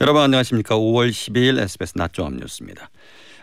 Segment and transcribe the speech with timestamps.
[0.00, 0.76] 여러분 안녕하십니까.
[0.76, 2.88] 5월 12일 SBS 낮종합 뉴스입니다.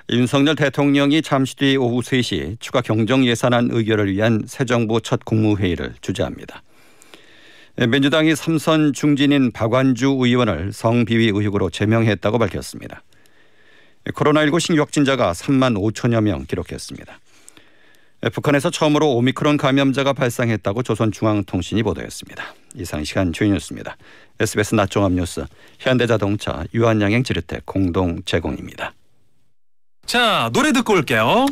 [0.10, 5.96] 윤석열 대통령이 잠시 뒤 오후 3시 추가 경정 예산안 의결을 위한 새 정부 첫 국무회의를
[6.00, 6.64] 주재합니다.
[7.76, 13.04] 민주당이 삼선 중진인 박완주 의원을 성비위 의혹으로 제명했다고 밝혔습니다.
[14.06, 17.20] 코로나19 신규 확진자가 3만 5천여 명 기록했습니다.
[18.32, 22.44] 북한에서 처음으로 오미크론 감염자가 발생했다고 조선중앙통신이 보도했습니다.
[22.76, 23.98] 이상 시각 주요 뉴스입니다.
[24.40, 25.46] SBS 낮종합 뉴스
[25.80, 28.94] 현대자동차 유한양행 지르텍 공동 제공입니다.
[30.06, 31.46] 자 노래 듣고 올게요.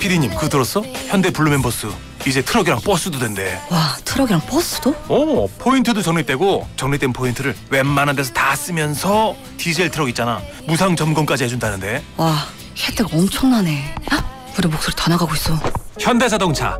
[0.00, 0.80] 피디님 그거 들었어?
[0.80, 1.86] 현대 블루멤버스
[2.26, 3.60] 이제 트럭이랑 버스도 된대.
[3.70, 4.90] 와 트럭이랑 버스도?
[5.08, 12.02] 어 포인트도 적립되고 적립된 포인트를 웬만한 데서 다 쓰면서 디젤 트럭 있잖아 무상 점검까지 해준다는데.
[12.16, 12.36] 와
[12.76, 13.94] 혜택 엄청나네.
[14.12, 15.54] 야 우리 목소리 다 나가고 있어.
[15.98, 16.78] 현대자동차.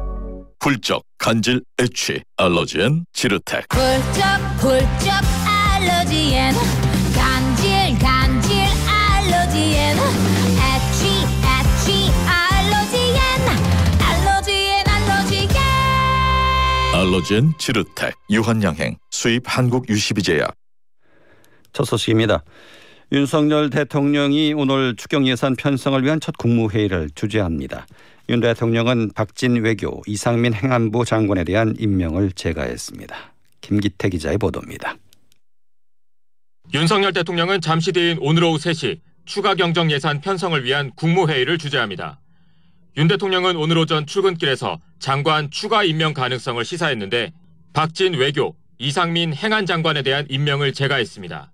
[0.60, 3.64] 훌쩍 간질 애취 알러지엔 지르텍.
[3.72, 4.22] 훌쩍
[4.58, 5.20] 훌쩍
[5.74, 6.54] 알러지엔.
[7.14, 8.52] 간질 간질
[8.86, 9.96] 알러지엔.
[9.98, 13.18] 애취 애취 알러지엔.
[14.00, 15.48] 알러지엔 알러지엔.
[16.94, 18.14] 알러지엔 지르텍.
[18.30, 18.96] 유한양행.
[19.10, 20.54] 수입 한국 유시비제약.
[21.72, 22.44] 첫 소식입니다.
[23.12, 27.86] 윤석열 대통령이 오늘 추경 예산 편성을 위한 첫 국무회의를 주재합니다.
[28.30, 33.14] 윤 대통령은 박진 외교, 이상민 행안부 장관에 대한 임명을 제거했습니다.
[33.60, 34.96] 김기태 기자의 보도입니다.
[36.72, 42.18] 윤석열 대통령은 잠시 뒤인 오늘 오후 3시 추가 경정 예산 편성을 위한 국무회의를 주재합니다.
[42.96, 47.34] 윤 대통령은 오늘 오전 출근길에서 장관 추가 임명 가능성을 시사했는데
[47.74, 51.51] 박진 외교, 이상민 행안 장관에 대한 임명을 제거했습니다.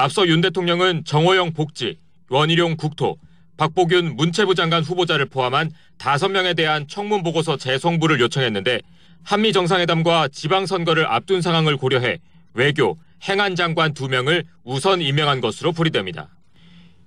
[0.00, 1.98] 앞서 윤 대통령은 정호영 복지,
[2.30, 3.18] 원희룡 국토,
[3.56, 8.80] 박보균 문체부 장관 후보자를 포함한 5명에 대한 청문 보고서 재송부를 요청했는데
[9.24, 12.20] 한미 정상회담과 지방선거를 앞둔 상황을 고려해
[12.54, 12.96] 외교,
[13.28, 16.28] 행안 장관 2명을 우선 임명한 것으로 풀이됩니다.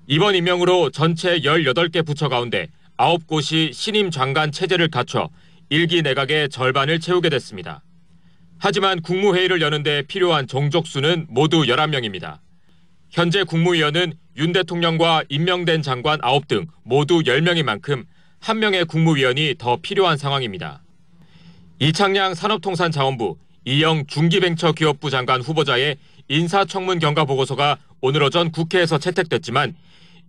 [0.08, 5.29] 이번 임명으로 전체 18개 부처 가운데 9곳이 신임 장관 체제를 갖춰
[5.69, 7.84] 일기 내각의 절반을 채우게 됐습니다.
[8.59, 12.40] 하지만 국무회의를 여는데 필요한 정족수는 모두 11명입니다.
[13.11, 18.05] 현재 국무위원은 윤 대통령과 임명된 장관 9등 모두 10명인 만큼
[18.39, 20.81] 한 명의 국무위원이 더 필요한 상황입니다.
[21.79, 25.97] 이창양 산업통상자원부, 이영 중기벤처기업부 장관 후보자의
[26.29, 29.75] 인사청문 경과 보고서가 오늘 오전 국회에서 채택됐지만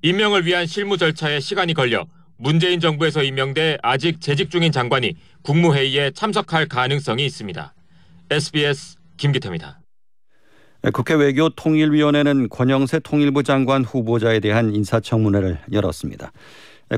[0.03, 2.07] 임명을 위한 실무 절차에 시간이 걸려
[2.37, 7.75] 문재인 정부에서 임명돼 아직 재직 중인 장관이 국무회의에 참석할 가능성이 있습니다.
[8.31, 9.82] SBS 김기태입니다.
[10.91, 16.33] 국회 외교 통일위원회는 권영세 통일부 장관 후보자에 대한 인사청문회를 열었습니다.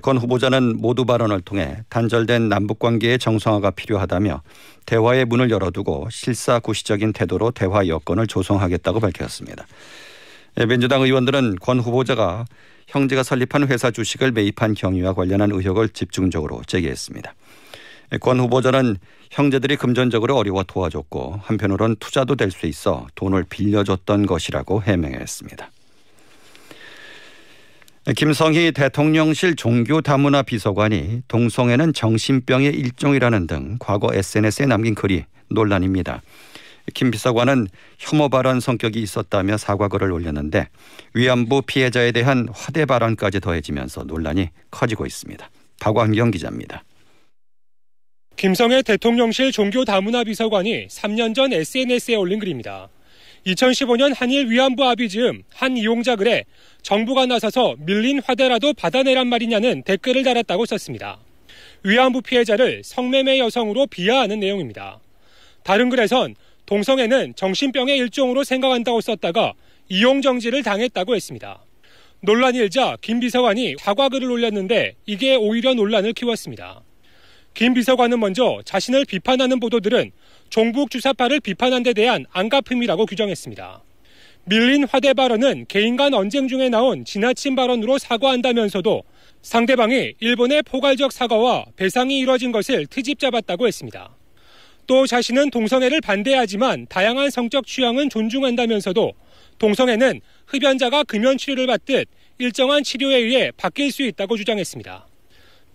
[0.01, 4.43] 권 후보자는 모두 발언을 통해 단절된 남북 관계의 정상화가 필요하다며
[4.87, 9.67] 대화의 문을 열어두고 실사구시적인 태도로 대화 여건을 조성하겠다고 밝혔습니다.
[10.67, 12.47] 민주당 의원들은 권 후보자가
[12.89, 17.35] 형제가 설립한 회사 주식을 매입한 경위와 관련한 의혹을 집중적으로 제기했습니다.
[18.21, 18.97] 권 후보자는
[19.31, 25.71] 형제들이 금전적으로 어려워 도와줬고 한편으론 투자도 될 수 있어 돈을 빌려줬던 것이라고 해명했습니다.
[28.17, 36.21] 김성희 대통령실 종교다문화 비서관이 동성애는 정신병의 일종이라는 등 과거 SNS에 남긴 글이 논란입니다.
[36.93, 37.67] 김 비서관은
[37.99, 40.69] 혐오 발언 성격이 있었다며 사과글을 올렸는데
[41.15, 45.49] 위안부 피해자에 대한 화대 발언까지 더해지면서 논란이 커지고 있습니다.
[45.81, 46.85] 박광경 기자입니다.
[48.37, 52.89] 김성애 대통령실 종교다문화 비서관이 3년 전 SNS에 올린 글입니다.
[53.47, 56.45] 2015년 한일 위안부 합의 즈음 한 이용자 글에
[56.83, 61.19] 정부가 나서서 밀린 화대라도 받아내란 말이냐는 댓글을 달았다고 썼습니다.
[61.85, 64.99] 위안부 피해자를 성매매 여성으로 비하하는 내용입니다.
[65.63, 66.35] 다른 글에선
[66.67, 69.53] 동성애는 정신병의 일종으로 생각한다고 썼다가
[69.89, 71.65] 이용 정지를 당했다고 했습니다.
[72.21, 76.84] 논란이 일자 김 비서관이 사과글을 올렸는데 이게 오히려 논란을 키웠습니다.
[77.55, 80.11] 김 비서관은 먼저 자신을 비판하는 보도들은
[80.51, 83.83] 종북 주사파를 비판한 데 대한 안갚음이라고 규정했습니다.
[84.47, 89.05] 밀린 화대 발언은 개인 간 언쟁 중에 나온 지나친 발언으로 사과한다면서도
[89.43, 94.17] 상대방이 일본의 포괄적 사과와 배상이 이뤄진 것을 트집 잡았다고 했습니다.
[94.87, 99.13] 또 자신은 동성애를 반대하지만 다양한 성적 취향은 존중한다면서도
[99.59, 102.09] 동성애는 흡연자가 금연 치료를 받듯
[102.39, 105.07] 일정한 치료에 의해 바뀔 수 있다고 주장했습니다.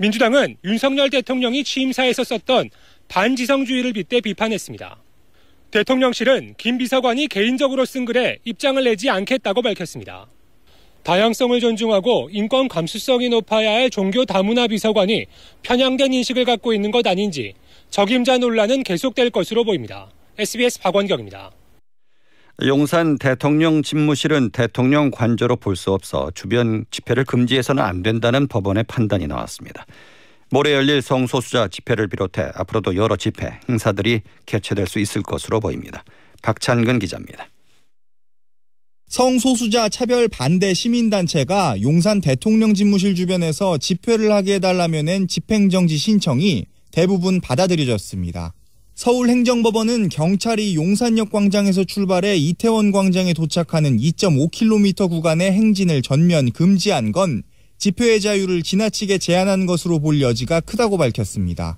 [0.01, 2.69] 민주당은 윤석열 대통령이 취임사에서 썼던
[3.09, 4.97] 반지성주의를 빗대 비판했습니다.
[5.71, 10.27] 대통령실은 김 비서관이 개인적으로 쓴 글에 입장을 내지 않겠다고 밝혔습니다.
[11.03, 15.25] 다양성을 존중하고 인권 감수성이 높아야 할 종교 다문화 비서관이
[15.63, 17.53] 편향된 인식을 갖고 있는 것 아닌지
[17.89, 20.09] 적임자 논란은 계속될 것으로 보입니다.
[20.37, 21.51] SBS 박원경입니다.
[22.63, 29.27] 용산 대통령 집무실은 대통령 관저로 볼 수 없어 주변 집회를 금지해서는 안 된다는 법원의 판단이
[29.27, 29.85] 나왔습니다.
[30.49, 36.03] 모레 열릴 성소수자 집회를 비롯해 앞으로도 여러 집회, 행사들이 개최될 수 있을 것으로 보입니다.
[36.41, 37.47] 박찬근 기자입니다.
[39.07, 47.39] 성소수자 차별 반대 시민단체가 용산 대통령 집무실 주변에서 집회를 하게 해달라며 낸 집행정지 신청이 대부분
[47.39, 48.53] 받아들여졌습니다.
[48.99, 57.43] 서울행정법원은 경찰이 용산역 광장에서 출발해 이태원 광장에 도착하는 2.5km 구간의 행진을 전면 금지한 건
[57.77, 61.77] 집회의 자유를 지나치게 제한한 것으로 볼 여지가 크다고 밝혔습니다.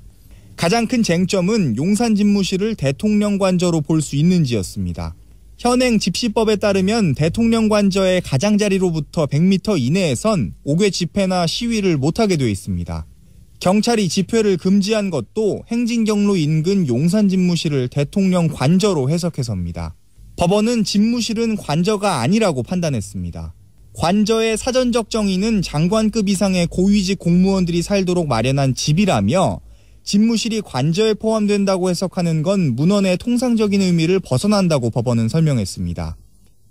[0.56, 5.14] 가장 큰 쟁점은 용산 집무실을 대통령 관저로 볼 수 있는지였습니다.
[5.60, 13.06] 현행 집시법에 따르면 대통령 관저의 가장자리로부터 100m 이내에선 5개 집회나 시위를 못하게 되어 있습니다.
[13.62, 19.94] 경찰이 집회를 금지한 것도 행진 경로 인근 용산 집무실을 대통령 관저로 해석해서입니다.
[20.36, 23.54] 법원은 집무실은 관저가 아니라고 판단했습니다.
[23.94, 29.60] 관저의 사전적 정의는 장관급 이상의 고위직 공무원들이 살도록 마련한 집이라며
[30.04, 36.18] 집무실이 관저에 포함된다고 해석하는 건 문헌의 통상적인 의미를 벗어난다고 법원은 설명했습니다.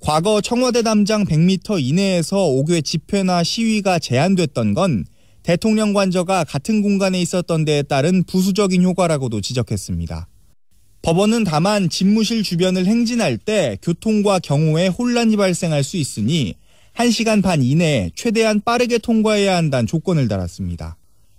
[0.00, 5.04] 과거 청와대 담장 100m 이내에서 5개 집회나 시위가 제한됐던 건
[5.50, 10.28] 대통령 관저가 같은 공간에 있었던 데에 따른 부수적인 효과라고도 지적했습니다.
[11.02, 16.54] 법원은 다만 집무실 주변을 행진할 때 교통과 경호에 혼란이 발생할 수 있으니
[16.94, 20.96] 1시간 반 이내에 최대한 빠르게 통과해야 한다는 조건을 달았습니다.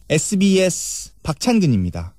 [0.09, 2.13] SBS 박찬근입니다.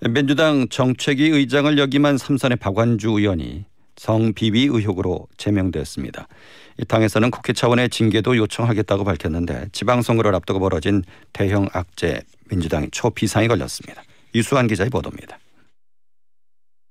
[0.00, 3.66] 민주당 정책위 의장을 역임한 삼선의 박완주 의원이
[3.98, 6.28] 성비위 의혹으로 제명됐습니다.
[6.78, 11.02] 이 당에서는 국회 차원의 징계도 요청하겠다고 밝혔는데 지방선거를 앞두고 벌어진
[11.32, 14.02] 대형 악재 민주당이 초비상이 걸렸습니다.
[14.34, 15.38] 유수환 기자의 보도입니다.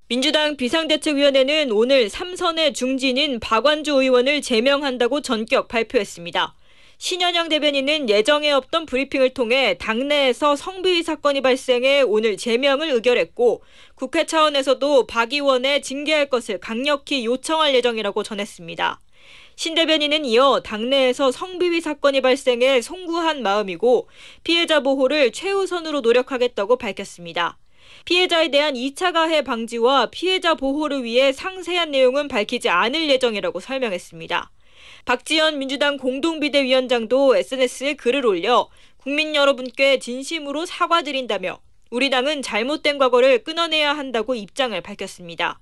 [0.09, 6.53] 민주당 비상대책위원회는 오늘 삼선의 중진인 박완주 의원을 제명한다고 전격 발표했습니다.
[6.99, 13.61] 신현영 대변인은 예정에 없던 브리핑을 통해 당내에서 성비위 사건이 발생해 오늘 제명을 의결했고
[13.93, 18.99] 국회 차원에서도 박 의원에 징계할 것을 강력히 요청할 예정이라고 전했습니다.
[19.55, 24.09] 신 대변인은 이어 당내에서 성비위 사건이 발생해 송구한 마음이고
[24.43, 27.59] 피해자 보호를 최우선으로 노력하겠다고 밝혔습니다.
[28.05, 34.51] 피해자에 대한 2차 가해 방지와 피해자 보호를 위해 상세한 내용은 밝히지 않을 예정이라고 설명했습니다.
[35.07, 38.67] 박지원 민주당 공동비대위원장도 SNS에 글을 올려
[38.97, 41.61] 국민 여러분께 진심으로 사과드린다며
[41.91, 45.61] 우리 당은 잘못된 과거를 끊어내야 한다고 입장을 밝혔습니다.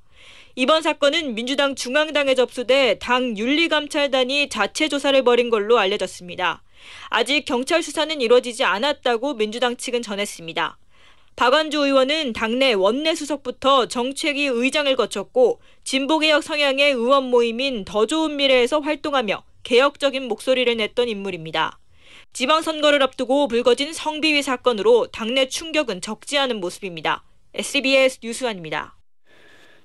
[0.56, 6.64] 이번 사건은 민주당 중앙당에 접수돼 당 윤리감찰단이 자체 조사를 벌인 걸로 알려졌습니다.
[7.10, 10.80] 아직 경찰 수사는 이루어지지 않았다고 민주당 측은 전했습니다.
[11.36, 18.80] 박완주 의원은 당내 원내 수석부터 정책위 의장을 거쳤고 진보개혁 성향의 의원 모임인 더 좋은 미래에서
[18.80, 21.78] 활동하며 개혁적인 목소리를 냈던 인물입니다.
[22.32, 27.24] 지방선거를 앞두고 불거진 성비위 사건으로 당내 충격은 적지 않은 모습입니다.
[27.54, 28.96] SBS 뉴스완입니다.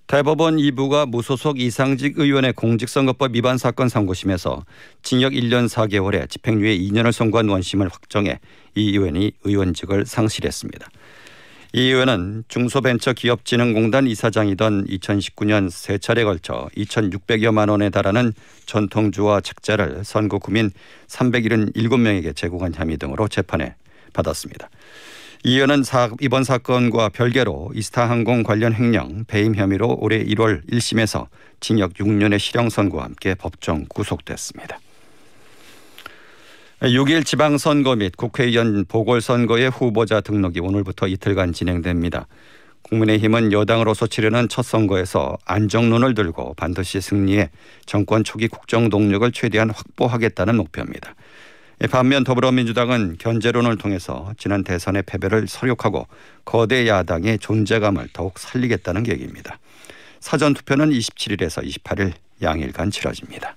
[0.07, 4.65] 대법원 2부가 무소속 이상직 의원의 공직선거법 위반 사건 상고심에서
[5.03, 8.41] 징역 1년 4개월에 집행유예 2년을 선고한 원심을 확정해
[8.75, 10.89] 이 의원이 의원직을 상실했습니다.
[11.73, 18.33] 이 의원은 중소벤처기업진흥공단 이사장이던 2019년 세 차례 걸쳐 2,600여만 원에 달하는
[18.67, 20.73] 전통주와 책자를 선고 구민
[21.07, 23.77] 377명에게 제공한 혐의 등으로 재판에
[24.13, 24.69] 받았습니다.
[25.45, 25.85] 이 의원은
[26.21, 31.29] 이번 사건과 별개로 이스타항공 관련 횡령, 배임 혐의로 올해 1월 1심에서
[31.61, 34.81] 징역 6년의 실형 선고와 함께 법정 구속됐습니다.
[36.81, 42.27] 6일 지방선거 및 국회의원 보궐선거의 후보자 등록이 오늘부터 이틀간 진행됩니다.
[42.81, 47.51] 국민의힘은 여당으로서 치르는 첫 선거에서 안정론을 들고 반드시 승리해
[47.85, 51.15] 정권 초기 국정 동력을 최대한 확보하겠다는 목표입니다.
[51.91, 56.07] 반면 더불어민주당은 견제론을 통해서 지난 대선의 패배를 설욕하고
[56.47, 59.59] 거대 야당의 존재감을 더욱 살리겠다는 계획입니다.
[60.21, 63.57] 사전투표는 27일에서 28일 양일간 치러집니다.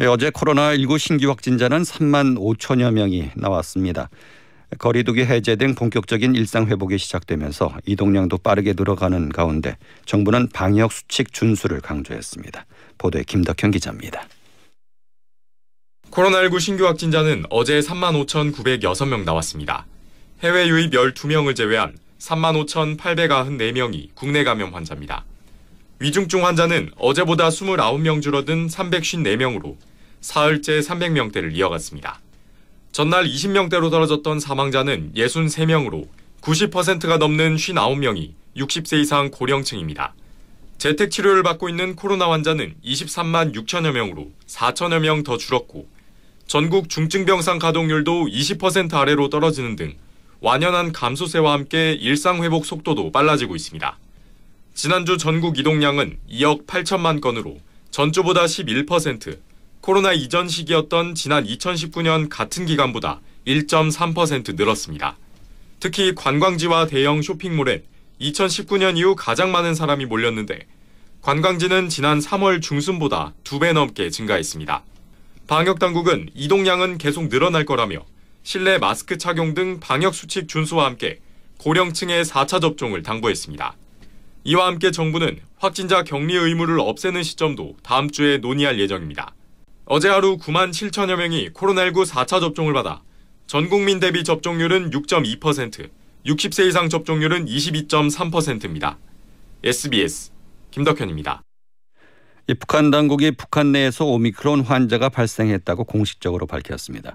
[0.00, 4.10] 예, 어제 코로나19 신규 확진자는 3만 5천여 명이 나왔습니다.
[4.78, 11.80] 거리두기 해제 등 본격적인 일상 회복이 시작되면서 이동량도 빠르게 늘어가는 가운데 정부는 방역 수칙 준수를
[11.80, 12.66] 강조했습니다.
[12.98, 14.26] 보도에 김덕현 기자입니다.
[16.10, 19.86] 코로나19 신규 확진자는 어제 3만 5,906명 나왔습니다.
[20.42, 25.24] 해외 유입 12명을 제외한 3만 5,894명이 국내 감염 환자입니다.
[26.00, 29.76] 위중증 환자는 어제보다 29명 줄어든 354명으로
[30.20, 32.20] 사흘째 300명대를 이어갔습니다.
[32.92, 36.08] 전날 20명대로 떨어졌던 사망자는 63명으로
[36.40, 40.14] 90%가 넘는 59명이 60세 이상 고령층입니다.
[40.78, 45.88] 재택 치료를 받고 있는 코로나 환자는 23만 6천여 명으로 4천여 명 더 줄었고
[46.46, 49.94] 전국 중증병상 가동률도 20% 아래로 떨어지는 등
[50.40, 53.98] 완연한 감소세와 함께 일상 회복 속도도 빨라지고 있습니다.
[54.74, 57.58] 지난주 전국 이동량은 2억 8천만 건으로
[57.92, 59.38] 전주보다 11%,
[59.80, 65.16] 코로나 이전 시기였던 지난 2019년 같은 기간보다 1.3% 늘었습니다.
[65.78, 67.84] 특히 관광지와 대형 쇼핑몰엔
[68.20, 70.66] 2019년 이후 가장 많은 사람이 몰렸는데
[71.22, 74.82] 관광지는 지난 3월 중순보다 2배 넘게 증가했습니다.
[75.46, 78.04] 방역 당국은 이동량은 계속 늘어날 거라며
[78.42, 81.20] 실내 마스크 착용 등 방역 수칙 준수와 함께
[81.58, 83.76] 고령층의 4차 접종을 당부했습니다.
[84.46, 89.34] 이와 함께 정부는 확진자 격리 의무를 없애는 시점도 다음 주에 논의할 예정입니다.
[89.86, 93.02] 어제 하루 9만 7천여 명이 코로나19 4차 접종을 받아
[93.46, 95.88] 전 국민 대비 접종률은 6.2%,
[96.26, 98.98] 60세 이상 접종률은 22.3%입니다.
[99.62, 100.30] SBS
[100.70, 101.42] 김덕현입니다.
[102.60, 107.14] 북한 당국이 북한 내에서 오미크론 환자가 발생했다고 공식적으로 밝혔습니다.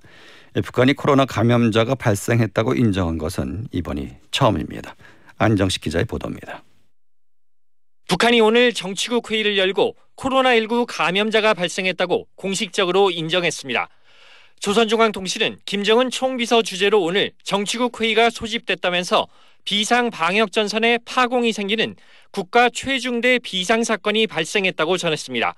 [0.63, 4.95] 북한이 코로나 감염자가 발생했다고 인정한 것은 이번이 처음입니다.
[5.38, 6.63] 안정식 기자의 보도입니다.
[8.09, 13.87] 북한이 오늘 정치국 회의를 열고 코로나19 감염자가 발생했다고 공식적으로 인정했습니다.
[14.59, 19.27] 조선중앙통신은 김정은 총비서 주재로 오늘 정치국 회의가 소집됐다면서
[19.63, 21.95] 비상 방역 전선에 파공이 생기는
[22.31, 25.53] 국가 최중대 비상 사건이 발생했다고 전했습니다.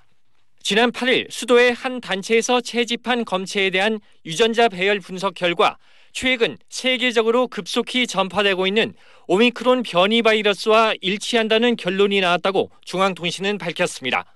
[0.62, 5.78] 지난 8일 수도의 한 단체에서 채집한 검체에 대한 유전자 배열 분석 결과
[6.12, 8.94] 최근 세계적으로 급속히 전파되고 있는
[9.26, 14.26] 오미크론 변이 바이러스와 일치한다는 결론이 나왔다고 중앙통신은 밝혔습니다.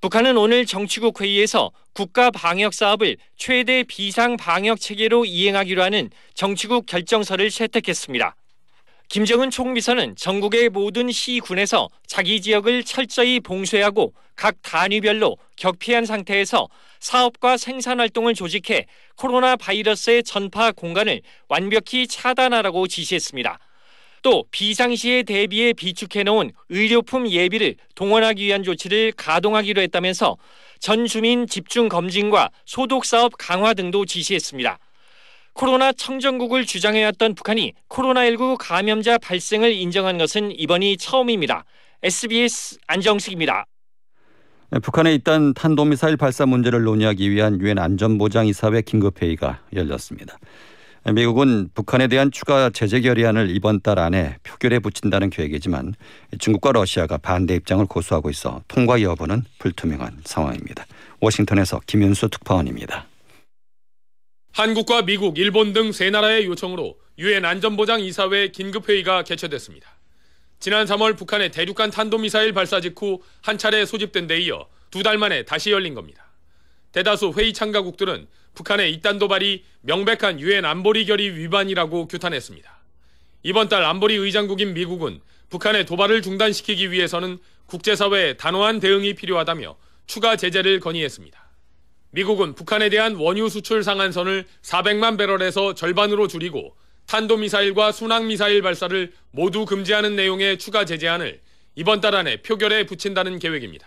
[0.00, 7.48] 북한은 오늘 정치국 회의에서 국가 방역 사업을 최대 비상 방역 체계로 이행하기로 하는 정치국 결정서를
[7.48, 8.36] 채택했습니다.
[9.08, 18.00] 김정은 총비서는 전국의 모든 시군에서 자기 지역을 철저히 봉쇄하고 각 단위별로 격피한 상태에서 사업과 생산
[18.00, 23.60] 활동을 조직해 코로나 바이러스의 전파 공간을 완벽히 차단하라고 지시했습니다.
[24.22, 30.36] 또 비상시에 대비해 비축해 놓은 의료품 예비를 동원하기 위한 조치를 가동하기로 했다면서
[30.80, 34.78] 전 주민 집중 검진과 소독 사업 강화 등도 지시했습니다.
[35.56, 41.64] 코로나 청정국을 주장해왔던 북한이 코로나19 감염자 발생을 인정한 것은 이번이 처음입니다.
[42.02, 43.64] SBS 안정식입니다.
[44.70, 50.36] 네, 북한의 잇단 탄도미사일 발사 문제를 논의하기 위한 유엔 안전보장이사회 긴급회의가 열렸습니다.
[51.10, 55.94] 미국은 북한에 대한 추가 제재 결의안을 이번 달 안에 표결에 붙인다는 계획이지만
[56.38, 60.84] 중국과 러시아가 반대 입장을 고수하고 있어 통과 여부는 불투명한 상황입니다.
[61.20, 63.06] 워싱턴에서 김윤수 특파원입니다.
[64.56, 69.86] 한국과 미국, 일본 등 세 나라의 요청으로 유엔 안전보장 이사회 긴급 회의가 개최됐습니다.
[70.60, 75.42] 지난 3월 북한의 대륙간 탄도미사일 발사 직후 한 차례 소집된 데 이어 두 달 만에
[75.44, 76.24] 다시 열린 겁니다.
[76.92, 82.78] 대다수 회의 참가국들은 북한의 이딴 도발이 명백한 유엔 안보리 결의 위반이라고 규탄했습니다.
[83.42, 85.20] 이번 달 안보리 의장국인 미국은
[85.50, 87.36] 북한의 도발을 중단시키기 위해서는
[87.66, 91.45] 국제사회의 단호한 대응이 필요하다며 추가 제재를 건의했습니다.
[92.16, 100.16] 미국은 북한에 대한 원유 수출 상한선을 400만 배럴에서 절반으로 줄이고 탄도미사일과 순항미사일 발사를 모두 금지하는
[100.16, 101.42] 내용의 추가 제재안을
[101.74, 103.86] 이번 달 안에 표결에 붙인다는 계획입니다.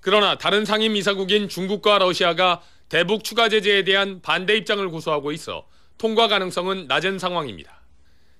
[0.00, 5.64] 그러나 다른 상임이사국인 중국과 러시아가 대북 추가 제재에 대한 반대 입장을 고수하고 있어
[5.96, 7.82] 통과 가능성은 낮은 상황입니다.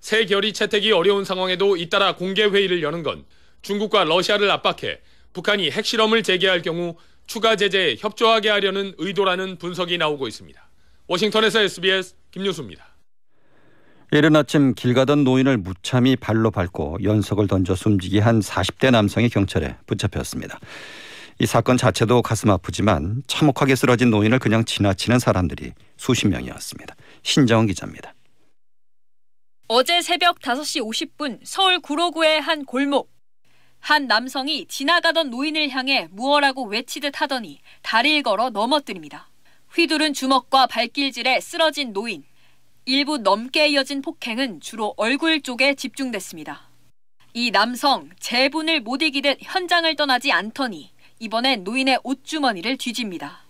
[0.00, 3.25] 새 결의 채택이 어려운 상황에도 잇따라 공개 회의를 여는 건
[3.62, 4.99] 중국과 러시아를 압박해
[5.35, 10.69] 북한이 핵실험을 재개할 경우 추가 제재에 협조하게 하려는 의도라는 분석이 나오고 있습니다.
[11.07, 12.95] 워싱턴에서 SBS 김효수입니다.
[14.12, 19.76] 이른 아침 길 가던 노인을 무참히 발로 밟고 연석을 던져 숨지게 한 40대 남성이 경찰에
[19.87, 20.61] 붙잡혔습니다.
[21.40, 26.95] 이 사건 자체도 가슴 아프지만 참혹하게 쓰러진 노인을 그냥 지나치는 사람들이 수십 명이었습니다.
[27.23, 28.14] 신정은 기자입니다.
[29.66, 33.11] 어제 새벽 5시 50분 서울 구로구의 한 골목
[33.85, 39.29] 한 남성이 지나가던 노인을 향해 무어라고 외치듯 하더니 다리를 걸어 넘어뜨립니다.
[39.75, 42.25] 휘두른 주먹과 발길질에 쓰러진 노인.
[42.87, 46.71] 일부 넘게 이어진 폭행은 주로 얼굴 쪽에 집중됐습니다.
[47.35, 53.45] 이 남성 재분을 못 이기듯 현장을 떠나지 않더니 이번엔 노인의 옷주머니를 뒤집니다.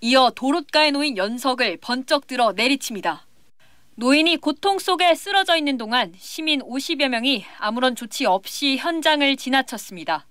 [0.00, 3.26] 이어 도롯가에 놓인 연석을 번쩍 들어 내리칩니다.
[3.94, 10.26] 노인이 고통 속에 쓰러져 있는 동안 시민 50여 명이 아무런 조치 없이 현장을 지나쳤습니다.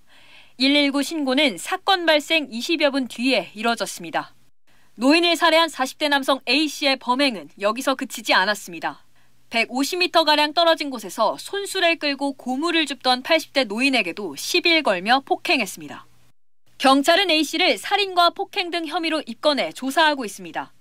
[0.58, 4.34] 119 신고는 사건 발생 20여 분 뒤에 이뤄졌습니다.
[4.96, 9.04] 노인을 살해한 40대 남성 A씨의 범행은 여기서 그치지 않았습니다.
[9.50, 16.04] 150m가량 떨어진 곳에서 손수레를 끌고 고무를 줍던 80대 노인에게도 시비를 걸며 폭행했습니다.
[16.78, 20.72] 경찰은 A씨를 살인과 폭행 등 혐의로 입건해 조사하고 있습니다.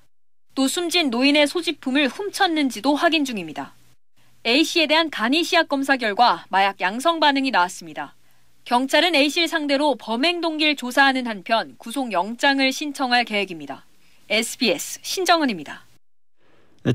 [0.54, 3.74] 또 숨진 노인의 소지품을 훔쳤는지도 확인 중입니다.
[4.46, 8.16] A씨에 대한 간이 시약 검사 결과 마약 양성 반응이 나왔습니다.
[8.66, 13.86] 경찰은 A씨를 상대로 범행 동기를 조사하는 한편 구속영장을 신청할 계획입니다.
[14.30, 15.91] SBS 신정은입니다.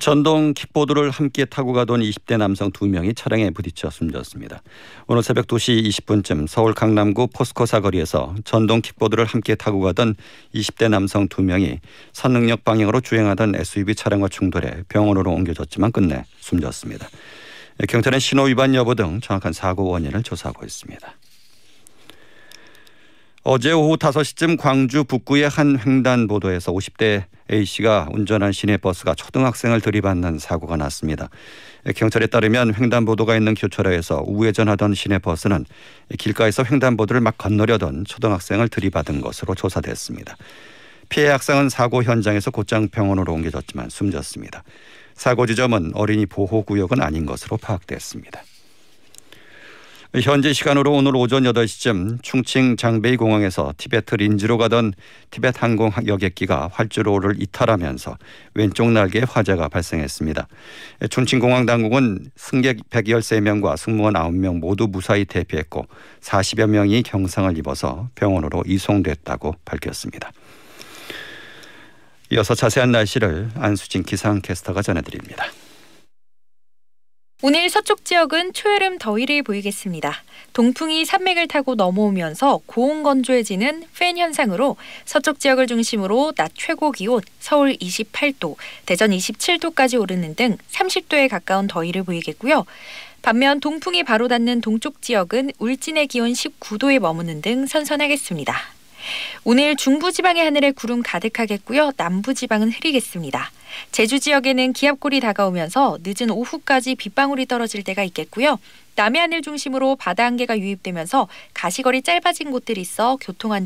[0.00, 4.60] 전동 킥보드를 함께 타고 가던 20대 남성 2명이 차량에 부딪혀 숨졌습니다.
[5.06, 10.16] 오늘 새벽 2시 20분쯤 서울 강남구 포스코 사거리에서 전동 킥보드를 함께 타고 가던
[10.52, 11.78] 20대 남성 2명이
[12.12, 17.08] 선릉역 방향으로 주행하던 SUV 차량과 충돌해 병원으로 옮겨졌지만 끝내 숨졌습니다.
[17.88, 21.14] 경찰은 신호 위반 여부 등 정확한 사고 원인을 조사하고 있습니다.
[23.48, 31.28] 어제 오후 5시쯤 광주 북구의 한 횡단보도에서 50대 A씨가 운전한 시내버스가 초등학생을 들이받는 사고가 났습니다.
[31.94, 35.64] 경찰에 따르면 횡단보도가 있는 교차로에서 우회전하던 시내버스는
[36.18, 40.36] 길가에서 횡단보도를 막 건너려던 초등학생을 들이받은 것으로 조사됐습니다.
[41.08, 44.64] 피해 학생은 사고 현장에서 곧장 병원으로 옮겨졌지만 숨졌습니다.
[45.14, 48.42] 사고 지점은 어린이 보호구역은 아닌 것으로 파악됐습니다.
[50.22, 54.94] 현지 시간으로 오늘 오전 8시쯤 충칭 장베이 공항에서 티베트 린지로 가던
[55.30, 58.16] 티베트 항공 여객기가 활주로를 이탈하면서
[58.54, 60.48] 왼쪽 날개에 화재가 발생했습니다.
[61.10, 65.86] 충칭 공항 당국은 승객 113명과 승무원 9명 모두 무사히 대피했고
[66.22, 70.32] 40여 명이 경상을 입어서 병원으로 이송됐다고 밝혔습니다.
[72.30, 75.44] 이어서 자세한 날씨를 안수진 기상캐스터가 전해드립니다.
[77.48, 80.24] 오늘 서쪽 지역은 초여름 더위를 보이겠습니다.
[80.52, 84.74] 동풍이 산맥을 타고 넘어오면서 고온 건조해지는 팬 현상으로
[85.04, 92.02] 서쪽 지역을 중심으로 낮 최고 기온 서울 28도, 대전 27도까지 오르는 등 30도에 가까운 더위를
[92.02, 92.64] 보이겠고요.
[93.22, 98.75] 반면 동풍이 바로 닿는 동쪽 지역은 울진의 기온 19도에 머무는 등 선선하겠습니다.
[99.44, 101.92] 오늘 중부지방의 하늘에 구름 가득하겠고요.
[101.96, 103.50] 남부지방은 흐리겠습니다.
[103.92, 108.58] 제주 지역에는 기압골이 다가오면서 늦은 오후까지 빗방울이 떨어질 때가 있겠고요.
[108.96, 113.64] 남해안을 중심으로 바다 안개가 유입되면서 가시거리 짧아진 곳들이 있어 교통 안전